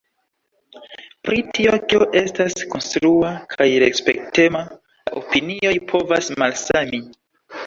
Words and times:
Pri 1.27 1.43
tio 1.57 1.73
kio 1.91 2.07
estas 2.21 2.55
konstrua 2.71 3.29
kaj 3.53 3.69
respektema 3.85 4.63
la 4.71 5.15
opinioj 5.23 5.77
povas 5.93 6.33
malsami. 6.43 7.03